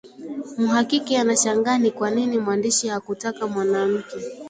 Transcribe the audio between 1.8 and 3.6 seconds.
kwa nini mwandishi hakutaka